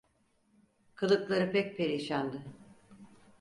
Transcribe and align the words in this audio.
Kılıkları 0.95 1.51
pek 1.51 1.77
perişandı. 1.77 2.41